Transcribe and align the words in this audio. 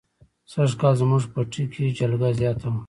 سږ 0.51 0.71
کال 0.81 0.93
زموږ 1.01 1.23
پټي 1.33 1.63
کې 1.73 1.85
جلگه 1.97 2.29
زیاته 2.39 2.67
وه. 2.71 2.79